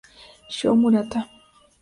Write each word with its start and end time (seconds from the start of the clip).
Sho 0.55 0.73
Murata 0.79 1.19